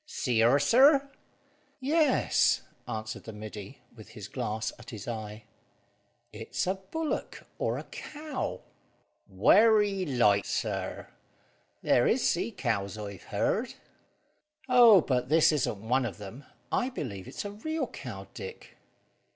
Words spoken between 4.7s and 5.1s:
at his